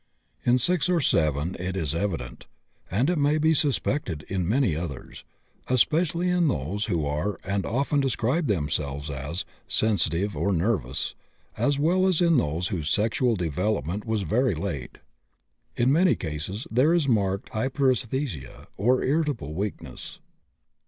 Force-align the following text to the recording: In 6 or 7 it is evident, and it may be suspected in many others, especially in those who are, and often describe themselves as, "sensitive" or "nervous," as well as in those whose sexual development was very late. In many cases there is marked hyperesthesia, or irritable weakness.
In 0.43 0.57
6 0.57 0.89
or 0.89 0.99
7 0.99 1.55
it 1.59 1.77
is 1.77 1.93
evident, 1.93 2.47
and 2.89 3.07
it 3.07 3.19
may 3.19 3.37
be 3.37 3.53
suspected 3.53 4.23
in 4.27 4.49
many 4.49 4.75
others, 4.75 5.23
especially 5.67 6.27
in 6.27 6.47
those 6.47 6.85
who 6.85 7.05
are, 7.05 7.39
and 7.43 7.67
often 7.67 7.99
describe 7.99 8.47
themselves 8.47 9.11
as, 9.11 9.45
"sensitive" 9.67 10.35
or 10.35 10.53
"nervous," 10.53 11.13
as 11.55 11.77
well 11.77 12.07
as 12.07 12.19
in 12.19 12.37
those 12.37 12.69
whose 12.69 12.89
sexual 12.89 13.35
development 13.35 14.03
was 14.03 14.23
very 14.23 14.55
late. 14.55 14.97
In 15.75 15.91
many 15.91 16.15
cases 16.15 16.65
there 16.71 16.95
is 16.95 17.07
marked 17.07 17.49
hyperesthesia, 17.51 18.65
or 18.77 19.03
irritable 19.03 19.53
weakness. 19.53 20.17